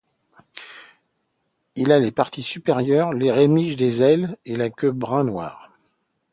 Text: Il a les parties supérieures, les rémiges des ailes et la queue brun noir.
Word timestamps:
Il 1.75 1.91
a 1.91 1.99
les 1.99 2.09
parties 2.11 2.41
supérieures, 2.41 3.13
les 3.13 3.31
rémiges 3.31 3.75
des 3.75 4.01
ailes 4.01 4.35
et 4.45 4.55
la 4.55 4.71
queue 4.71 4.89
brun 4.91 5.23
noir. 5.25 5.71